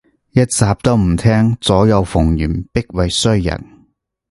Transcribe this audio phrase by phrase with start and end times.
[0.31, 3.85] 一集都唔聼，左右逢源必為衰人